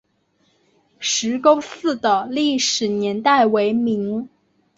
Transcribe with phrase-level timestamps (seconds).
[0.99, 4.27] 石沟寺的历史年代为明。